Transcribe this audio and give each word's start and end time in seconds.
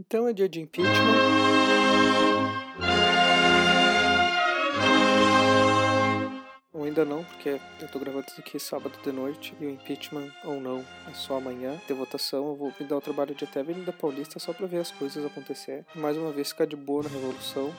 Então 0.00 0.28
é 0.28 0.32
dia 0.32 0.48
de 0.48 0.60
impeachment. 0.60 0.94
Ou 6.72 6.84
ainda 6.84 7.04
não, 7.04 7.24
porque 7.24 7.60
eu 7.80 7.88
tô 7.88 7.98
gravando 7.98 8.26
isso 8.28 8.40
aqui 8.40 8.60
sábado 8.60 8.96
de 9.02 9.10
noite 9.10 9.56
e 9.60 9.66
o 9.66 9.70
impeachment 9.70 10.30
ou 10.44 10.60
não 10.60 10.86
é 11.08 11.14
só 11.14 11.38
amanhã. 11.38 11.76
De 11.88 11.94
votação, 11.94 12.46
eu 12.46 12.54
vou 12.54 12.72
me 12.78 12.86
dar 12.86 12.96
o 12.96 13.00
trabalho 13.00 13.34
de 13.34 13.42
até 13.42 13.58
Avenida 13.58 13.92
Paulista 13.92 14.38
só 14.38 14.52
pra 14.52 14.68
ver 14.68 14.78
as 14.78 14.92
coisas 14.92 15.26
acontecer. 15.26 15.84
Mais 15.96 16.16
uma 16.16 16.30
vez 16.30 16.50
ficar 16.50 16.66
de 16.66 16.76
boa 16.76 17.02
na 17.02 17.08
revolução. 17.08 17.74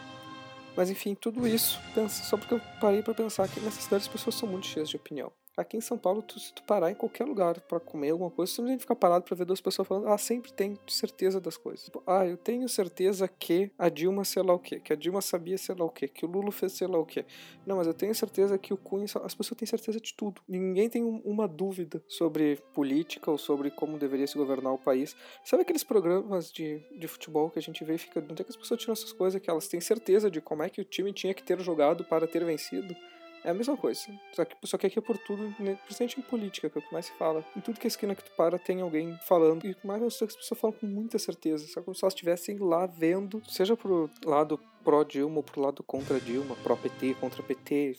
Mas 0.76 0.90
enfim, 0.90 1.16
tudo 1.16 1.48
isso, 1.48 1.80
só 2.10 2.36
porque 2.36 2.54
eu 2.54 2.62
parei 2.82 3.02
para 3.02 3.14
pensar 3.14 3.48
que 3.48 3.62
nessa 3.62 3.80
cidade 3.80 4.04
as 4.04 4.10
pessoas 4.10 4.36
são 4.36 4.50
muito 4.50 4.68
cheias 4.68 4.90
de 4.90 4.98
opinião. 4.98 5.32
Aqui 5.60 5.76
em 5.76 5.82
São 5.82 5.98
Paulo, 5.98 6.22
tu, 6.22 6.40
se 6.40 6.54
tu 6.54 6.64
parar 6.64 6.90
em 6.90 6.96
qualquer 6.96 7.26
lugar 7.26 7.60
para 7.60 7.82
comer 7.82 8.12
alguma 8.12 8.32
coisa, 8.32 8.50
você 8.50 8.62
não 8.62 8.70
tem 8.70 8.78
que 8.78 8.84
ficar 8.84 8.96
parado 8.96 9.26
para 9.26 9.36
ver 9.36 9.44
duas 9.44 9.60
pessoas 9.60 9.86
falando, 9.86 10.08
ah, 10.08 10.18
sempre 10.18 10.54
tem 10.54 10.80
certeza 10.88 11.42
das 11.42 11.58
coisas. 11.58 11.84
Tipo, 11.84 12.02
ah, 12.08 12.26
eu 12.26 12.38
tenho 12.38 12.70
certeza 12.70 13.28
que 13.28 13.70
a 13.78 13.90
Dilma 13.90 14.24
sei 14.24 14.42
lá 14.42 14.54
o 14.54 14.60
quê, 14.60 14.80
que 14.80 14.94
a 14.94 14.96
Dilma 14.96 15.20
sabia 15.22 15.58
sei 15.58 15.76
lá 15.76 15.84
o 15.84 15.90
quê, 15.90 16.08
que 16.08 16.26
o 16.26 16.30
Lula 16.30 16.50
fez 16.50 16.72
sei 16.72 16.88
lá 16.88 16.98
o 16.98 17.06
quê. 17.06 17.26
Não, 17.66 17.76
mas 17.76 17.88
eu 17.88 17.94
tenho 17.94 18.16
certeza 18.16 18.58
que 18.58 18.74
o 18.74 18.78
Cunha. 18.78 19.04
As 19.04 19.36
pessoas 19.36 19.58
têm 19.58 19.68
certeza 19.68 20.00
de 20.00 20.14
tudo. 20.14 20.42
Ninguém 20.48 20.90
tem 20.90 21.04
um, 21.04 21.22
uma 21.26 21.46
dúvida 21.46 22.02
sobre 22.08 22.56
política 22.74 23.30
ou 23.30 23.38
sobre 23.38 23.70
como 23.70 24.00
deveria 24.00 24.28
se 24.28 24.38
governar 24.38 24.72
o 24.72 24.78
país. 24.78 25.14
Sabe 25.44 25.64
aqueles 25.64 25.84
programas 25.84 26.50
de, 26.54 26.80
de 26.98 27.08
futebol 27.10 27.50
que 27.50 27.60
a 27.60 27.62
gente 27.62 27.84
vê 27.84 27.96
e 27.96 27.98
fica. 27.98 28.22
Onde 28.22 28.42
é 28.42 28.46
que 28.46 28.52
as 28.52 28.56
pessoas 28.56 28.80
tiram 28.80 28.94
essas 28.94 29.12
coisas 29.12 29.42
que 29.42 29.50
elas 29.50 29.68
têm 29.68 29.82
certeza 29.82 30.32
de 30.32 30.40
como 30.40 30.64
é 30.64 30.70
que 30.70 30.80
o 30.80 30.86
time 30.86 31.12
tinha 31.12 31.34
que 31.34 31.44
ter 31.44 31.60
jogado 31.60 32.06
para 32.06 32.26
ter 32.26 32.46
vencido? 32.46 32.96
É 33.44 33.52
a 33.52 33.54
mesma 33.54 33.78
coisa. 33.78 34.02
Só 34.34 34.46
que, 34.46 34.56
só 34.64 34.78
que 34.78 34.88
aqui 34.88 35.00
é 35.00 35.02
por 35.02 35.18
tudo, 35.18 35.44
né, 35.60 35.78
principalmente 35.86 36.20
em 36.20 36.24
política, 36.24 36.70
que 36.70 36.78
é 36.78 36.82
o 36.82 36.84
que 36.84 36.94
mais 36.94 37.06
se 37.06 37.14
fala. 37.14 37.44
Em 37.56 37.62
tudo 37.62 37.80
que 37.80 37.88
é 37.88 37.90
esquina 37.90 38.16
que 38.16 38.24
tu 38.24 38.32
para, 38.36 38.58
tem 38.60 38.82
alguém 38.82 39.18
falando. 39.28 39.66
E 39.66 39.76
mais 39.84 40.02
as 40.04 40.18
pessoas 40.18 40.60
falam 40.60 40.76
com 40.78 40.86
muita 40.86 41.18
certeza. 41.18 41.66
Só 41.68 41.82
como 41.82 41.96
se 41.96 42.04
elas 42.04 42.14
estivessem 42.14 42.58
lá 42.58 42.86
vendo, 42.86 43.42
seja 43.48 43.76
pro 43.76 44.10
lado 44.26 44.60
pró-Dilma 44.84 45.38
ou 45.38 45.44
pro 45.44 45.62
lado 45.62 45.84
contra 45.84 46.20
Dilma, 46.20 46.56
pró-PT, 46.64 47.16
contra 47.16 47.44
PT. 47.44 47.98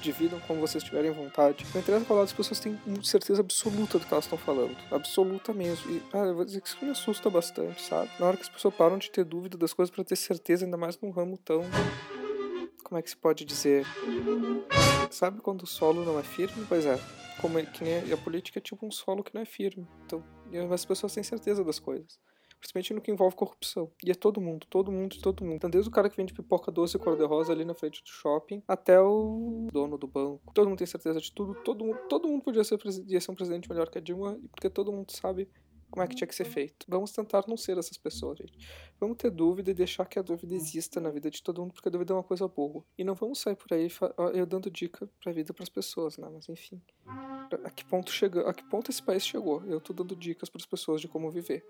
Dividam 0.00 0.40
como 0.40 0.60
vocês 0.60 0.82
tiverem 0.82 1.10
vontade. 1.10 1.66
Não 1.74 1.80
interessa 1.80 2.04
falar, 2.04 2.22
as 2.22 2.32
pessoas 2.32 2.58
têm 2.58 2.78
certeza 3.02 3.40
absoluta 3.40 3.98
do 3.98 4.06
que 4.06 4.12
elas 4.12 4.24
estão 4.24 4.38
falando. 4.38 4.76
Absoluta 4.90 5.52
mesmo. 5.52 5.90
E, 5.90 6.02
ah, 6.12 6.18
eu 6.18 6.34
vou 6.34 6.44
dizer 6.44 6.60
que 6.60 6.68
isso 6.68 6.78
me 6.82 6.90
assusta 6.90 7.28
bastante, 7.28 7.82
sabe? 7.82 8.10
Na 8.18 8.26
hora 8.26 8.36
que 8.36 8.42
as 8.42 8.48
pessoas 8.48 8.74
param 8.74 8.98
de 8.98 9.10
ter 9.10 9.24
dúvida 9.24 9.58
das 9.58 9.72
coisas 9.72 9.94
para 9.94 10.04
ter 10.04 10.16
certeza, 10.16 10.64
ainda 10.64 10.76
mais 10.76 10.98
num 11.00 11.10
ramo 11.10 11.36
tão 11.38 11.62
como 12.90 12.98
é 12.98 13.02
que 13.02 13.10
se 13.10 13.16
pode 13.16 13.44
dizer? 13.44 13.86
Sabe 15.12 15.40
quando 15.40 15.62
o 15.62 15.66
solo 15.66 16.04
não 16.04 16.18
é 16.18 16.24
firme? 16.24 16.66
Pois 16.68 16.84
é. 16.84 16.98
Como 17.40 17.56
é, 17.56 17.64
que 17.64 17.84
nem 17.84 18.12
a 18.12 18.16
política 18.16 18.58
é 18.58 18.60
tipo 18.60 18.84
um 18.84 18.90
solo 18.90 19.22
que 19.22 19.32
não 19.32 19.40
é 19.40 19.44
firme. 19.44 19.86
Então, 20.04 20.24
as 20.72 20.84
pessoas 20.84 21.14
têm 21.14 21.22
certeza 21.22 21.62
das 21.62 21.78
coisas. 21.78 22.18
Principalmente 22.58 22.92
no 22.92 23.00
que 23.00 23.12
envolve 23.12 23.36
corrupção. 23.36 23.92
E 24.04 24.10
é 24.10 24.14
todo 24.14 24.40
mundo, 24.40 24.66
todo 24.68 24.90
mundo, 24.90 25.16
todo 25.22 25.44
mundo. 25.44 25.54
Então, 25.54 25.70
desde 25.70 25.88
o 25.88 25.92
cara 25.92 26.10
que 26.10 26.16
vende 26.16 26.34
pipoca 26.34 26.72
doce 26.72 26.96
e 26.96 27.00
cor-de-rosa 27.00 27.52
ali 27.52 27.64
na 27.64 27.74
frente 27.74 28.02
do 28.02 28.08
shopping, 28.08 28.60
até 28.66 29.00
o 29.00 29.68
dono 29.72 29.96
do 29.96 30.08
banco. 30.08 30.52
Todo 30.52 30.68
mundo 30.68 30.78
tem 30.78 30.86
certeza 30.86 31.20
de 31.20 31.32
tudo. 31.32 31.54
Todo 31.62 31.84
mundo, 31.84 31.98
todo 32.08 32.26
mundo 32.26 32.42
podia 32.42 32.64
ser, 32.64 32.76
ser 32.80 33.30
um 33.30 33.36
presidente 33.36 33.68
melhor 33.70 33.88
que 33.88 33.98
a 33.98 34.00
Dilma, 34.00 34.36
porque 34.50 34.68
todo 34.68 34.92
mundo 34.92 35.12
sabe 35.12 35.48
como 35.90 36.04
é 36.04 36.06
que 36.06 36.14
tinha 36.14 36.26
que 36.26 36.34
ser 36.34 36.44
feito. 36.44 36.86
Vamos 36.88 37.12
tentar 37.12 37.44
não 37.48 37.56
ser 37.56 37.76
essas 37.76 37.98
pessoas, 37.98 38.38
gente. 38.38 38.56
Vamos 38.98 39.16
ter 39.16 39.30
dúvida 39.30 39.70
e 39.70 39.74
deixar 39.74 40.06
que 40.06 40.18
a 40.18 40.22
dúvida 40.22 40.54
exista 40.54 41.00
na 41.00 41.10
vida 41.10 41.30
de 41.30 41.42
todo 41.42 41.60
mundo, 41.60 41.72
porque 41.74 41.88
a 41.88 41.92
dúvida 41.92 42.12
é 42.12 42.16
uma 42.16 42.22
coisa 42.22 42.46
boa. 42.46 42.84
E 42.96 43.04
não 43.04 43.14
vamos 43.14 43.40
sair 43.40 43.56
por 43.56 43.72
aí 43.74 43.88
eu 44.34 44.46
dando 44.46 44.70
dica 44.70 45.08
pra 45.22 45.32
vida 45.32 45.52
para 45.52 45.62
as 45.62 45.68
pessoas, 45.68 46.16
né? 46.16 46.28
Mas 46.32 46.48
enfim. 46.48 46.80
A 47.64 47.70
que 47.70 47.84
ponto 47.84 48.10
chega, 48.10 48.48
a 48.48 48.54
que 48.54 48.62
ponto 48.64 48.90
esse 48.90 49.02
país 49.02 49.26
chegou? 49.26 49.64
Eu 49.66 49.80
tô 49.80 49.92
dando 49.92 50.14
dicas 50.14 50.48
para 50.48 50.60
as 50.60 50.66
pessoas 50.66 51.00
de 51.00 51.08
como 51.08 51.30
viver. 51.30 51.66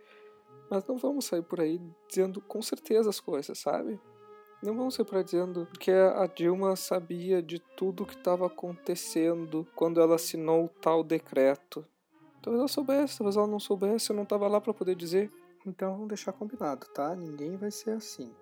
Mas 0.70 0.84
não 0.86 0.98
vamos 0.98 1.24
sair 1.24 1.42
por 1.42 1.60
aí 1.60 1.80
dizendo 2.08 2.40
com 2.40 2.60
certeza 2.62 3.10
as 3.10 3.18
coisas, 3.18 3.58
sabe? 3.58 3.98
Não 4.62 4.76
vamos 4.76 4.94
sair 4.94 5.06
por 5.06 5.16
aí 5.16 5.24
dizendo 5.24 5.66
que 5.78 5.90
a 5.90 6.26
Dilma 6.26 6.76
sabia 6.76 7.42
de 7.42 7.58
tudo 7.58 8.04
que 8.04 8.14
estava 8.14 8.46
acontecendo 8.46 9.66
quando 9.74 10.00
ela 10.00 10.16
assinou 10.16 10.68
tal 10.80 11.02
decreto. 11.02 11.84
Talvez 12.42 12.58
ela 12.60 12.68
soubesse, 12.68 13.18
talvez 13.18 13.36
ela 13.36 13.46
não 13.46 13.60
soubesse, 13.60 14.10
eu 14.10 14.16
não 14.16 14.22
estava 14.22 14.48
lá 14.48 14.60
para 14.60 14.72
poder 14.72 14.94
dizer. 14.94 15.30
Então 15.66 15.92
vamos 15.92 16.08
deixar 16.08 16.32
combinado, 16.32 16.86
tá? 16.94 17.14
Ninguém 17.14 17.56
vai 17.56 17.70
ser 17.70 17.90
assim. 17.90 18.32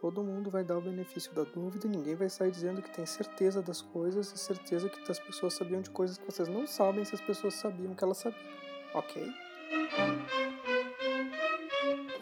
Todo 0.00 0.22
mundo 0.22 0.50
vai 0.50 0.64
dar 0.64 0.78
o 0.78 0.80
benefício 0.80 1.34
da 1.34 1.42
dúvida 1.42 1.86
e 1.86 1.90
ninguém 1.90 2.14
vai 2.14 2.30
sair 2.30 2.50
dizendo 2.50 2.80
que 2.80 2.90
tem 2.90 3.04
certeza 3.04 3.60
das 3.60 3.82
coisas 3.82 4.32
e 4.32 4.38
certeza 4.38 4.88
que 4.88 5.10
as 5.10 5.18
pessoas 5.18 5.52
sabiam 5.54 5.82
de 5.82 5.90
coisas 5.90 6.16
que 6.16 6.24
vocês 6.24 6.48
não 6.48 6.66
sabem 6.66 7.04
se 7.04 7.14
as 7.14 7.20
pessoas 7.20 7.54
sabiam 7.54 7.94
que 7.94 8.02
elas 8.02 8.16
sabiam. 8.16 8.40
Ok? 8.94 9.30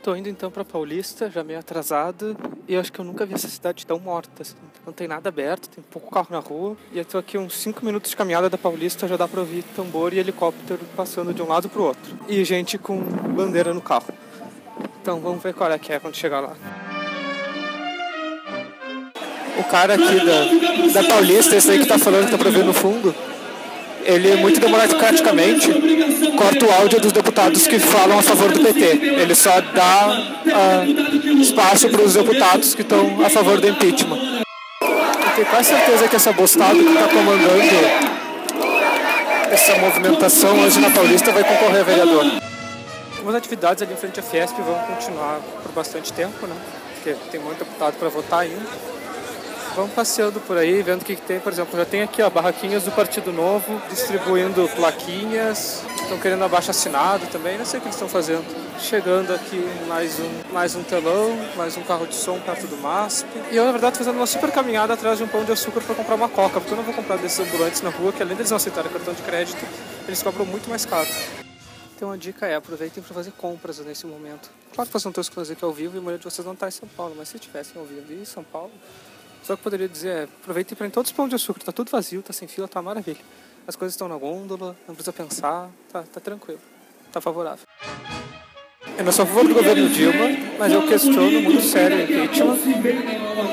Tô 0.08 0.16
indo 0.16 0.30
então 0.30 0.50
para 0.50 0.64
Paulista, 0.64 1.28
já 1.28 1.44
meio 1.44 1.58
atrasado, 1.58 2.34
e 2.66 2.74
acho 2.74 2.90
que 2.90 2.98
eu 2.98 3.04
nunca 3.04 3.26
vi 3.26 3.34
essa 3.34 3.46
cidade 3.46 3.84
tão 3.84 3.98
morta. 3.98 4.40
Assim. 4.40 4.54
Não 4.86 4.90
tem 4.90 5.06
nada 5.06 5.28
aberto, 5.28 5.68
tem 5.68 5.84
pouco 5.90 6.10
carro 6.10 6.28
na 6.30 6.38
rua. 6.38 6.78
E 6.90 6.98
eu 6.98 7.04
tô 7.04 7.18
aqui 7.18 7.36
uns 7.36 7.54
5 7.58 7.84
minutos 7.84 8.12
de 8.12 8.16
caminhada 8.16 8.48
da 8.48 8.56
Paulista, 8.56 9.06
já 9.06 9.18
dá 9.18 9.28
para 9.28 9.40
ouvir 9.40 9.62
tambor 9.76 10.14
e 10.14 10.18
helicóptero 10.18 10.80
passando 10.96 11.34
de 11.34 11.42
um 11.42 11.46
lado 11.46 11.68
pro 11.68 11.82
outro. 11.82 12.18
E 12.26 12.42
gente 12.42 12.78
com 12.78 12.98
bandeira 12.98 13.74
no 13.74 13.82
carro. 13.82 14.08
Então 15.02 15.20
vamos 15.20 15.42
ver 15.42 15.52
qual 15.52 15.70
é 15.70 15.78
que 15.78 15.92
é 15.92 16.00
quando 16.00 16.14
chegar 16.14 16.40
lá. 16.40 16.56
O 19.58 19.64
cara 19.64 19.92
aqui 19.92 20.24
da, 20.24 21.02
da 21.02 21.06
Paulista, 21.06 21.54
esse 21.54 21.70
aí 21.70 21.80
que 21.80 21.86
tá 21.86 21.98
falando 21.98 22.24
que 22.24 22.30
tá 22.30 22.38
pra 22.38 22.48
ver 22.48 22.64
no 22.64 22.72
fundo, 22.72 23.14
ele 24.08 24.36
muito 24.36 24.58
democraticamente 24.58 25.68
corta 26.34 26.64
o 26.64 26.72
áudio 26.72 26.98
dos 26.98 27.12
deputados 27.12 27.66
que 27.66 27.78
falam 27.78 28.18
a 28.18 28.22
favor 28.22 28.50
do 28.50 28.60
PT. 28.60 28.82
Ele 28.82 29.34
só 29.34 29.60
dá 29.60 30.34
uh, 30.46 31.42
espaço 31.42 31.90
para 31.90 32.00
os 32.00 32.14
deputados 32.14 32.74
que 32.74 32.80
estão 32.80 33.22
a 33.22 33.28
favor 33.28 33.60
do 33.60 33.68
impeachment. 33.68 34.18
Eu 34.80 35.30
tenho 35.34 35.46
quase 35.48 35.68
certeza 35.68 36.08
que 36.08 36.16
essa 36.16 36.32
bostada 36.32 36.74
que 36.74 36.88
está 36.88 37.08
comandando 37.08 38.08
essa 39.50 39.76
movimentação 39.76 40.58
hoje 40.60 40.80
na 40.80 40.90
Paulista 40.90 41.30
vai 41.30 41.44
concorrer 41.44 41.80
a 41.80 41.84
vereador. 41.84 42.24
Algumas 43.12 43.34
atividades 43.34 43.82
ali 43.82 43.92
em 43.92 43.96
frente 43.96 44.20
à 44.20 44.22
Fiesp 44.22 44.56
vão 44.56 44.78
continuar 44.86 45.40
por 45.62 45.72
bastante 45.72 46.14
tempo, 46.14 46.46
né? 46.46 46.56
Porque 46.94 47.14
tem 47.30 47.40
muito 47.40 47.58
deputado 47.58 47.94
para 47.98 48.08
votar 48.08 48.40
ainda 48.40 48.66
vamos 49.78 49.94
passeando 49.94 50.40
por 50.40 50.56
aí, 50.56 50.82
vendo 50.82 51.02
o 51.02 51.04
que, 51.04 51.14
que 51.14 51.22
tem. 51.22 51.38
Por 51.38 51.52
exemplo, 51.52 51.78
já 51.78 51.84
tem 51.84 52.02
aqui 52.02 52.20
ó, 52.20 52.28
barraquinhas 52.28 52.82
do 52.82 52.90
Partido 52.90 53.32
Novo, 53.32 53.80
distribuindo 53.88 54.68
plaquinhas, 54.74 55.84
estão 56.02 56.18
querendo 56.18 56.42
abaixo 56.42 56.72
assinado 56.72 57.24
também, 57.28 57.56
não 57.56 57.64
sei 57.64 57.78
o 57.78 57.80
que 57.80 57.86
eles 57.86 57.94
estão 57.94 58.08
fazendo. 58.08 58.44
Chegando 58.80 59.32
aqui 59.32 59.56
mais 59.86 60.18
um, 60.18 60.52
mais 60.52 60.74
um 60.74 60.82
telão, 60.82 61.30
mais 61.56 61.76
um 61.76 61.82
carro 61.82 62.08
de 62.08 62.16
som 62.16 62.40
perto 62.40 62.66
do 62.66 62.76
MASP. 62.76 63.28
E 63.52 63.56
eu, 63.56 63.64
na 63.64 63.70
verdade, 63.70 63.92
estou 63.92 64.06
fazendo 64.06 64.20
uma 64.20 64.26
super 64.26 64.50
caminhada 64.50 64.94
atrás 64.94 65.18
de 65.18 65.24
um 65.24 65.28
pão 65.28 65.44
de 65.44 65.52
açúcar 65.52 65.80
para 65.80 65.94
comprar 65.94 66.16
uma 66.16 66.28
coca, 66.28 66.60
porque 66.60 66.72
eu 66.72 66.76
não 66.76 66.84
vou 66.84 66.94
comprar 66.94 67.16
desses 67.16 67.38
ambulantes 67.38 67.80
na 67.80 67.90
rua, 67.90 68.12
que 68.12 68.20
além 68.20 68.34
deles 68.34 68.50
não 68.50 68.56
aceitarem 68.56 68.90
cartão 68.90 69.14
de 69.14 69.22
crédito, 69.22 69.64
eles 70.08 70.20
cobram 70.20 70.44
muito 70.44 70.68
mais 70.68 70.84
caro. 70.84 71.08
Então 71.94 72.10
a 72.10 72.16
dica 72.16 72.46
é, 72.46 72.56
aproveitem 72.56 73.00
para 73.00 73.14
fazer 73.14 73.32
compras 73.32 73.78
nesse 73.78 74.06
momento. 74.06 74.50
Claro 74.72 74.88
que 74.88 74.92
vocês 74.92 75.04
não 75.04 75.10
estão 75.10 75.22
escutando 75.22 75.52
aqui 75.52 75.64
ao 75.64 75.72
vivo 75.72 75.96
e 75.96 75.98
a 75.98 76.00
maioria 76.00 76.18
de 76.18 76.24
vocês 76.24 76.44
não 76.44 76.54
está 76.54 76.66
em 76.66 76.72
São 76.72 76.88
Paulo, 76.88 77.14
mas 77.16 77.28
se 77.28 77.36
estivessem 77.36 77.80
ouvindo 77.80 78.12
em 78.12 78.24
São 78.24 78.42
Paulo, 78.42 78.72
só 79.48 79.56
que 79.56 79.60
eu 79.60 79.64
poderia 79.64 79.88
dizer 79.88 80.08
é, 80.08 80.22
aproveitem 80.24 80.76
para 80.76 80.86
ir 80.86 80.88
em 80.88 80.92
todos 80.92 81.10
os 81.10 81.16
pão 81.16 81.26
de 81.26 81.34
açúcar, 81.34 81.64
tá 81.64 81.72
tudo 81.72 81.90
vazio, 81.90 82.22
tá 82.22 82.34
sem 82.34 82.46
fila, 82.46 82.68
tá 82.68 82.82
maravilha. 82.82 83.20
As 83.66 83.74
coisas 83.74 83.94
estão 83.94 84.06
na 84.06 84.16
gôndola, 84.16 84.76
não 84.86 84.94
precisa 84.94 85.10
pensar, 85.10 85.70
tá, 85.90 86.02
tá 86.02 86.20
tranquilo, 86.20 86.60
tá 87.10 87.18
favorável. 87.18 87.67
Eu 88.98 89.04
não 89.04 89.12
sou 89.12 89.22
a 89.22 89.26
favor 89.26 89.46
do 89.46 89.54
governo 89.54 89.88
Dilma, 89.88 90.28
mas 90.58 90.72
eu 90.72 90.82
questiono 90.82 91.40
muito 91.40 91.62
sério 91.62 91.98
o 91.98 92.00
impeachment. 92.02 92.58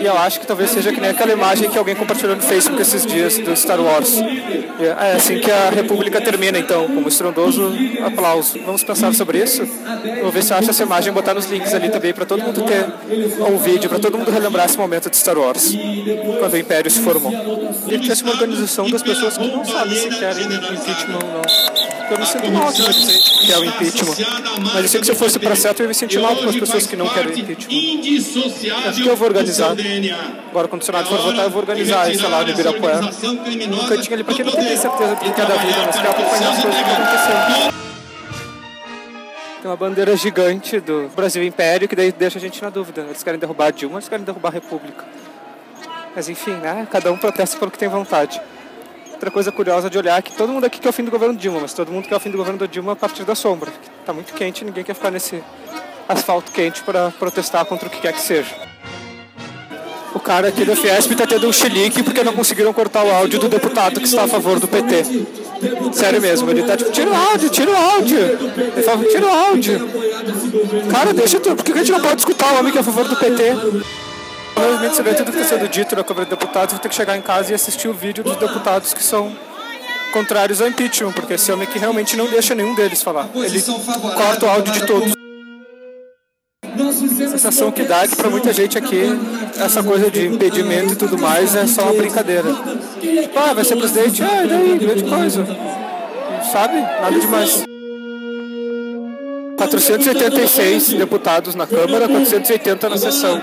E 0.01 0.05
eu 0.05 0.17
acho 0.17 0.39
que 0.39 0.47
talvez 0.47 0.71
seja 0.71 0.91
que 0.91 0.99
nem 0.99 1.11
aquela 1.11 1.31
imagem 1.31 1.69
que 1.69 1.77
alguém 1.77 1.95
compartilhou 1.95 2.35
no 2.35 2.41
Facebook 2.41 2.81
esses 2.81 3.05
dias 3.05 3.37
do 3.37 3.55
Star 3.55 3.79
Wars. 3.79 4.17
É 4.19 5.13
assim 5.15 5.39
que 5.39 5.51
a 5.51 5.69
República 5.69 6.19
termina, 6.19 6.57
então, 6.57 6.87
como 6.87 7.07
estrondoso 7.07 7.71
aplauso. 8.03 8.59
Vamos 8.65 8.83
pensar 8.83 9.13
sobre 9.13 9.37
isso? 9.37 9.63
Vou 10.21 10.31
ver 10.31 10.43
se 10.43 10.51
eu 10.51 10.57
acho 10.57 10.71
essa 10.71 10.81
imagem 10.81 11.13
botar 11.13 11.35
nos 11.35 11.45
links 11.45 11.75
ali 11.75 11.89
também 11.89 12.11
para 12.11 12.25
todo 12.25 12.41
mundo 12.41 12.63
ter 12.63 12.85
um 13.47 13.57
vídeo, 13.57 13.87
para 13.87 13.99
todo 13.99 14.17
mundo 14.17 14.31
relembrar 14.31 14.65
esse 14.65 14.79
momento 14.79 15.11
de 15.11 15.17
Star 15.17 15.37
Wars, 15.37 15.77
quando 16.39 16.53
o 16.53 16.57
Império 16.57 16.89
se 16.89 16.99
formou. 17.01 17.31
E 17.87 17.99
tivesse 17.99 18.23
uma 18.23 18.31
organização 18.33 18.89
das 18.89 19.03
pessoas 19.03 19.37
que 19.37 19.47
não 19.47 19.63
sabem 19.63 19.95
se 19.95 20.09
querem 20.09 20.45
impeachment 20.45 21.19
ou 21.23 21.33
não. 21.33 21.84
Eu 22.09 22.19
me 22.19 22.25
sinto 22.25 22.51
mal 22.51 22.71
de 22.71 22.83
dizer 22.83 23.19
que 23.45 23.51
é 23.51 23.57
o 23.57 23.65
impeachment. 23.65 24.15
Mas 24.73 24.83
eu 24.83 24.87
sei 24.89 24.99
que 24.99 25.05
se 25.05 25.11
eu 25.11 25.15
fosse 25.15 25.39
para 25.39 25.55
certo, 25.55 25.79
eu 25.79 25.85
ia 25.85 25.87
me 25.87 25.93
sentir 25.93 26.19
mal 26.19 26.35
com 26.35 26.49
as 26.49 26.55
pessoas 26.55 26.85
que 26.85 26.95
não 26.95 27.07
querem 27.09 27.31
o 27.31 27.39
impeachment. 27.39 28.87
Acho 28.87 29.03
que 29.03 29.09
eu 29.09 29.15
vou 29.15 29.27
organizar. 29.27 29.75
Agora, 30.49 30.67
quando 30.67 30.81
o 30.81 30.85
Senado 30.85 31.07
for 31.09 31.19
votar, 31.19 31.45
eu 31.45 31.49
vou 31.49 31.61
organizar 31.61 32.11
isso 32.11 32.27
lá 32.27 32.43
no 32.43 32.49
Ibirapuera. 32.49 33.01
Um 33.05 33.87
cantinho 33.87 34.13
ali, 34.13 34.23
porque 34.23 34.43
não 34.43 34.51
tem 34.51 34.77
certeza 34.77 35.15
do 35.15 35.19
que 35.19 35.41
é 35.41 35.45
da 35.45 35.55
vida, 35.55 35.77
mas 35.85 35.95
quer 35.95 36.09
acompanhar 36.09 36.51
as 36.51 36.61
coisas 36.61 36.81
que 36.81 36.89
estão 36.89 37.03
acontecendo. 37.03 37.85
Tem 39.61 39.71
uma 39.71 39.77
bandeira 39.77 40.15
gigante 40.15 40.79
do 40.79 41.09
Brasil 41.15 41.43
Império 41.43 41.87
que 41.87 41.95
daí 41.95 42.11
deixa 42.11 42.37
a 42.37 42.41
gente 42.41 42.61
na 42.61 42.69
dúvida. 42.69 43.01
Eles 43.01 43.23
querem 43.23 43.39
derrubar 43.39 43.67
a 43.67 43.71
Dilma, 43.71 43.95
eles 43.95 44.07
querem 44.07 44.23
derrubar 44.23 44.49
a 44.49 44.51
República. 44.51 45.03
Mas 46.15 46.29
enfim, 46.29 46.53
né? 46.53 46.87
Cada 46.91 47.11
um 47.11 47.17
protesta 47.17 47.57
pelo 47.57 47.71
que 47.71 47.77
tem 47.79 47.89
vontade. 47.89 48.39
Outra 49.15 49.31
coisa 49.31 49.49
curiosa 49.49 49.89
de 49.89 49.97
olhar 49.97 50.19
é 50.19 50.21
que 50.21 50.33
todo 50.33 50.51
mundo 50.51 50.65
aqui 50.65 50.77
quer 50.77 50.89
o 50.89 50.93
fim 50.93 51.03
do 51.03 51.09
governo 51.09 51.35
Dilma, 51.35 51.61
mas 51.61 51.73
todo 51.73 51.89
mundo 51.89 52.05
quer 52.05 52.17
o 52.17 52.19
fim 52.19 52.29
do 52.29 52.37
governo 52.37 52.59
do 52.59 52.67
Dilma 52.67 52.91
a 52.91 52.95
partir 52.97 53.23
da 53.23 53.33
sombra. 53.33 53.71
Tá 54.05 54.11
muito 54.11 54.33
quente, 54.33 54.65
ninguém 54.65 54.83
quer 54.83 54.93
ficar 54.93 55.09
nesse 55.09 55.41
asfalto 56.07 56.51
quente 56.51 56.83
para 56.83 57.11
protestar 57.11 57.65
contra 57.65 57.87
o 57.87 57.91
que 57.91 58.01
quer 58.01 58.11
que 58.11 58.21
seja. 58.21 58.53
O 60.13 60.19
cara 60.19 60.49
aqui 60.49 60.65
da 60.65 60.75
Fiesp 60.75 61.11
está 61.11 61.25
tendo 61.25 61.47
um 61.47 61.53
chilique 61.53 62.03
porque 62.03 62.23
não 62.25 62.33
conseguiram 62.33 62.73
cortar 62.73 63.05
o 63.05 63.11
áudio 63.11 63.39
do 63.39 63.47
deputado 63.47 64.01
que 64.01 64.05
está 64.05 64.23
a 64.25 64.27
favor 64.27 64.59
do 64.59 64.67
PT. 64.67 65.05
Sério 65.93 66.21
mesmo, 66.21 66.49
ele 66.51 66.63
tá 66.63 66.75
tipo, 66.75 66.91
tira 66.91 67.09
o 67.09 67.15
áudio, 67.15 67.49
tira 67.49 67.71
o 67.71 67.75
áudio. 67.75 68.19
Ele 68.19 68.83
fala, 68.83 69.05
tira 69.05 69.25
o 69.25 69.29
áudio. 69.29 69.89
Cara, 70.91 71.13
deixa 71.13 71.39
tu, 71.39 71.55
por 71.55 71.63
que 71.63 71.71
a 71.71 71.77
gente 71.77 71.91
não 71.91 72.01
pode 72.01 72.19
escutar 72.19 72.53
o 72.53 72.59
homem 72.59 72.71
que 72.71 72.77
é 72.77 72.81
a 72.81 72.83
favor 72.83 73.07
do 73.07 73.15
PT? 73.15 73.53
Provavelmente, 74.55 74.95
sabendo 74.95 75.17
tudo 75.17 75.31
que 75.33 75.37
está 75.37 75.57
sendo 75.57 75.67
dito 75.67 75.95
na 75.95 76.03
Câmara 76.03 76.25
de 76.25 76.31
Deputados, 76.31 76.73
vou 76.73 76.81
ter 76.81 76.87
que 76.87 76.95
chegar 76.95 77.17
em 77.17 77.21
casa 77.21 77.51
e 77.51 77.55
assistir 77.55 77.89
o 77.89 77.93
vídeo 77.93 78.23
dos 78.23 78.37
deputados 78.37 78.93
que 78.93 79.03
são 79.03 79.35
contrários 80.13 80.61
ao 80.61 80.69
impeachment, 80.69 81.11
porque 81.11 81.33
esse 81.33 81.51
homem 81.51 81.67
que 81.67 81.77
realmente 81.77 82.15
não 82.15 82.25
deixa 82.27 82.55
nenhum 82.55 82.73
deles 82.73 83.03
falar. 83.03 83.27
Ele 83.35 83.61
corta 84.15 84.45
o 84.45 84.49
áudio 84.49 84.73
de 84.73 84.85
todos. 84.85 85.13
A 86.63 87.37
sensação 87.37 87.71
que 87.71 87.83
dá 87.83 88.03
é 88.03 88.07
que 88.07 88.15
para 88.15 88.29
muita 88.29 88.53
gente 88.53 88.77
aqui 88.77 89.03
essa 89.59 89.83
coisa 89.83 90.09
de 90.09 90.25
impedimento 90.25 90.93
e 90.93 90.95
tudo 90.95 91.17
mais 91.17 91.53
é 91.53 91.67
só 91.67 91.83
uma 91.83 91.93
brincadeira. 91.93 92.53
Tipo, 92.99 93.39
ah, 93.39 93.53
vai 93.53 93.65
ser 93.65 93.75
presidente, 93.75 94.23
ah, 94.23 94.45
e 94.45 94.47
daí, 94.47 94.77
grande 94.77 95.03
coisa. 95.03 95.45
Sabe? 96.51 96.79
Nada 96.79 97.19
demais. 97.19 97.74
486 99.67 100.93
deputados 100.93 101.55
na 101.55 101.65
Câmara, 101.65 102.07
480 102.07 102.89
na 102.89 102.97
sessão 102.97 103.41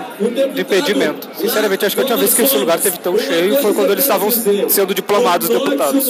de 0.53 0.61
impedimento. 0.61 1.29
Sinceramente, 1.35 1.85
acho 1.85 1.95
que 1.95 2.01
a 2.01 2.03
última 2.03 2.19
vez 2.19 2.33
que 2.33 2.41
esse 2.41 2.57
lugar 2.57 2.79
teve 2.79 2.97
tão 2.97 3.17
cheio 3.17 3.61
foi 3.61 3.73
quando 3.73 3.91
eles 3.91 4.03
estavam 4.03 4.29
sendo 4.31 4.93
diplomados 4.93 5.49
deputados. 5.49 6.05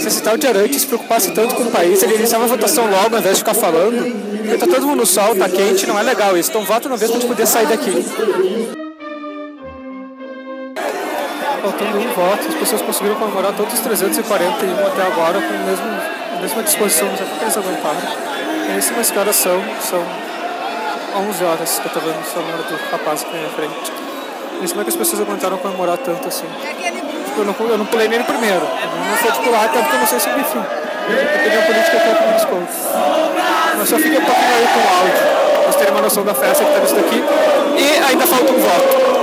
Se 0.00 0.06
esse 0.06 0.22
tal 0.22 0.36
de 0.36 0.46
Arantes 0.46 0.82
se 0.82 0.86
preocupasse 0.86 1.32
tanto 1.32 1.54
com 1.54 1.62
o 1.62 1.70
país, 1.70 2.02
ele 2.02 2.16
iniciava 2.16 2.44
a 2.44 2.48
votação 2.48 2.90
logo 2.90 3.14
ao 3.14 3.20
invés 3.20 3.36
de 3.36 3.40
ficar 3.40 3.54
falando. 3.54 4.38
Porque 4.38 4.58
tá 4.58 4.66
todo 4.66 4.86
mundo 4.86 4.98
no 4.98 5.06
sol, 5.06 5.34
tá 5.36 5.48
quente, 5.48 5.86
não 5.86 5.98
é 5.98 6.02
legal 6.02 6.36
isso. 6.36 6.50
Então 6.50 6.62
vota 6.62 6.88
uma 6.88 6.96
vez 6.96 7.10
pra 7.10 7.20
gente 7.20 7.28
poder 7.28 7.46
sair 7.46 7.66
daqui. 7.66 7.92
Faltando 11.62 11.98
um 11.98 12.12
voto, 12.12 12.48
as 12.48 12.54
pessoas 12.54 12.82
conseguiram 12.82 13.16
comemorar 13.16 13.54
todos 13.56 13.74
os 13.74 13.80
341 13.80 14.86
até 14.86 15.02
agora 15.02 15.40
com 15.40 15.54
o 15.54 15.66
mesmo 15.66 16.18
mesma 16.40 16.62
disposição, 16.62 17.08
que 17.08 17.44
eles 17.44 17.56
aguentaram. 17.56 18.00
E 18.68 18.72
nem 18.72 18.80
sei 18.80 18.94
mais 18.94 19.10
que 19.10 19.18
horas 19.18 19.36
são, 19.36 19.62
são 19.80 20.02
11 21.16 21.44
horas 21.44 21.78
que 21.78 21.86
eu 21.86 21.92
tô 21.92 22.00
vendo 22.00 22.20
o 22.20 22.24
celular 22.24 22.58
do 22.58 22.90
rapaz 22.90 23.22
aqui 23.22 23.32
na 23.32 23.38
minha 23.38 23.50
frente. 23.50 23.92
Nem 24.58 24.66
sei 24.66 24.68
como 24.68 24.80
é 24.80 24.84
que 24.84 24.90
as 24.90 24.96
pessoas 24.96 25.20
aguentaram 25.22 25.58
comemorar 25.58 25.98
tanto 25.98 26.28
assim. 26.28 26.46
Tipo, 27.26 27.40
eu, 27.40 27.44
não, 27.44 27.54
eu 27.70 27.78
não 27.78 27.86
pulei 27.86 28.08
nele 28.08 28.24
primeiro. 28.24 28.64
Eu 28.64 29.10
não 29.10 29.18
sei 29.22 29.30
de 29.30 29.38
pular, 29.40 29.64
até 29.64 29.80
porque 29.80 29.96
eu 29.96 30.00
não 30.00 30.06
sei 30.06 30.20
sobre 30.20 30.44
fim. 30.44 30.58
A 30.58 31.36
opinião 31.40 31.62
política 31.62 32.00
foi 32.00 32.14
com 32.14 32.32
desconto. 32.32 32.72
Mas 33.78 33.88
só 33.88 33.96
fica 33.96 34.18
um 34.18 34.24
pouquinho 34.24 34.54
aí 34.54 34.68
com 34.68 34.80
o 34.80 34.98
áudio. 34.98 35.38
Pra 35.62 35.62
vocês 35.62 35.76
terem 35.76 35.92
uma 35.92 36.02
noção 36.02 36.24
da 36.24 36.34
festa 36.34 36.64
que 36.64 36.72
tá 36.72 36.80
nisso 36.80 36.94
daqui. 36.94 37.22
E 37.76 38.10
ainda 38.10 38.26
falta 38.26 38.52
um 38.52 38.58
voto. 38.58 39.17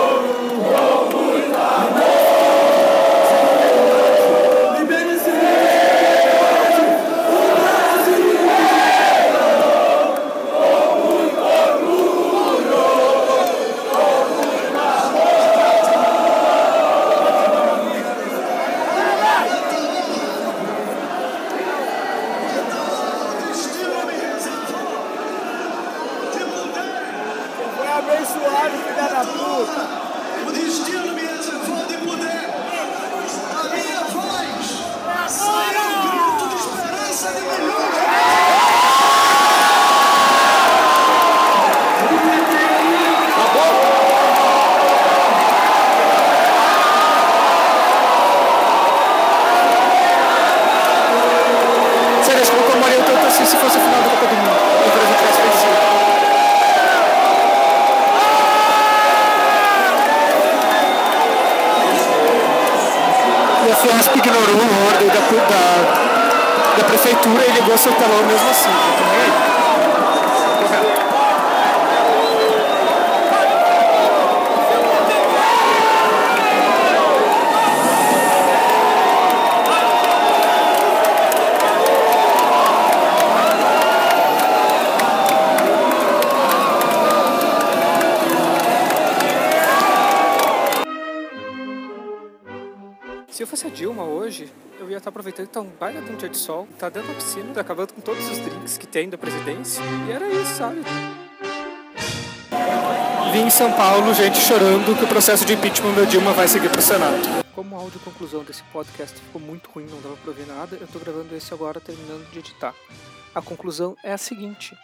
abençoado, 28.05 28.77
filha 28.77 29.07
da 29.09 29.25
puta. 29.25 30.05
O 30.47 30.51
destino 30.51 31.14
E 63.65 63.71
a 63.71 63.75
Fiesp 63.75 64.15
ignorou 64.15 64.62
a 64.62 64.94
ordem 64.94 65.07
da, 65.07 65.15
da, 65.15 66.77
da 66.77 66.83
prefeitura 66.83 67.44
e 67.47 67.51
ligou 67.51 67.75
seu 67.75 67.91
telão 67.94 68.23
mesmo 68.27 68.47
assim. 68.47 68.69
Tá 68.69 68.88
Eu 68.91 68.94
também. 68.94 69.54
Aproveitando 95.10 95.48
que 95.48 95.54
tá 95.54 95.62
um 95.62 95.69
baita 95.69 96.01
de 96.01 96.12
um 96.12 96.16
dia 96.16 96.30
de 96.30 96.38
sol, 96.38 96.68
tá 96.77 96.89
dentro 96.89 97.10
da 97.10 97.16
piscina, 97.16 97.54
tá 97.54 97.62
acabando 97.62 97.94
com 97.94 98.01
todos 98.01 98.30
os 98.30 98.38
drinks 98.39 98.77
que 98.77 98.86
tem 98.86 99.10
da 99.10 99.18
presidência. 99.18 99.81
E 100.07 100.12
era 100.12 100.27
isso, 100.30 100.56
sabe? 100.56 100.81
Vim 103.33 103.42
em 103.42 103.50
São 103.50 103.72
Paulo, 103.74 104.13
gente 104.13 104.38
chorando 104.38 104.98
que 104.98 105.04
o 105.04 105.07
processo 105.07 105.45
de 105.45 105.54
impeachment 105.54 105.94
da 105.94 106.04
Dilma 106.04 106.31
vai 106.33 106.48
seguir 106.48 106.69
pro 106.69 106.81
Senado. 106.81 107.45
Como 107.54 107.75
áudio 107.75 108.00
conclusão 108.01 108.44
desse 108.44 108.63
podcast 108.66 109.19
ficou 109.19 109.42
muito 109.42 109.69
ruim, 109.69 109.88
não 109.89 110.01
dava 110.01 110.16
pra 110.18 110.31
ouvir 110.31 110.45
nada, 110.45 110.77
eu 110.80 110.88
tô 110.88 111.00
gravando 111.00 111.36
esse 111.36 111.54
agora 111.54 111.80
terminando 111.80 112.30
de 112.31 112.39
editar. 112.39 112.74
A 113.33 113.42
conclusão 113.42 113.98
é 114.04 114.13
a 114.13 114.18
seguinte: 114.18 114.77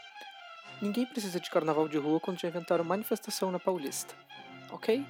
ninguém 0.82 1.06
precisa 1.06 1.40
de 1.40 1.50
carnaval 1.50 1.88
de 1.88 1.98
rua 1.98 2.20
quando 2.20 2.40
já 2.40 2.48
inventaram 2.48 2.84
manifestação 2.84 3.52
na 3.52 3.60
Paulista, 3.60 4.14
ok? 4.72 5.06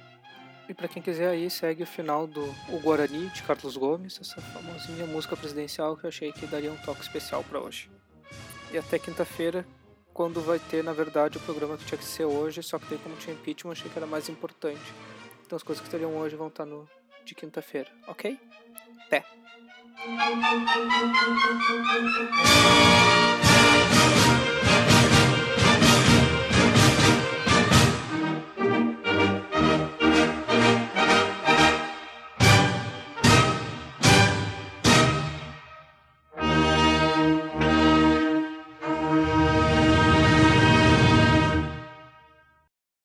E 0.68 0.74
para 0.74 0.88
quem 0.88 1.02
quiser 1.02 1.28
aí, 1.28 1.50
segue 1.50 1.82
o 1.82 1.86
final 1.86 2.26
do 2.26 2.42
O 2.68 2.78
Guarani, 2.80 3.28
de 3.30 3.42
Carlos 3.42 3.76
Gomes, 3.76 4.18
essa 4.20 4.40
famosinha 4.40 5.06
música 5.06 5.36
presidencial 5.36 5.96
que 5.96 6.04
eu 6.04 6.08
achei 6.08 6.32
que 6.32 6.46
daria 6.46 6.72
um 6.72 6.76
toque 6.78 7.02
especial 7.02 7.44
para 7.44 7.60
hoje. 7.60 7.90
E 8.72 8.78
até 8.78 8.98
quinta-feira, 8.98 9.66
quando 10.14 10.40
vai 10.40 10.58
ter, 10.58 10.82
na 10.82 10.92
verdade, 10.92 11.36
o 11.38 11.40
programa 11.40 11.76
que 11.76 11.84
tinha 11.84 11.98
que 11.98 12.04
ser 12.04 12.24
hoje, 12.24 12.62
só 12.62 12.78
que 12.78 12.86
tem 12.86 12.98
como 12.98 13.16
tinha 13.16 13.34
impeachment, 13.34 13.72
achei 13.72 13.90
que 13.90 13.98
era 13.98 14.06
mais 14.06 14.28
importante. 14.28 14.80
Então 15.44 15.56
as 15.56 15.62
coisas 15.62 15.80
que 15.80 15.88
estariam 15.88 16.16
hoje 16.16 16.36
vão 16.36 16.48
estar 16.48 16.64
no 16.64 16.88
de 17.24 17.34
quinta-feira, 17.34 17.90
ok? 18.06 18.38
Até! 19.06 19.24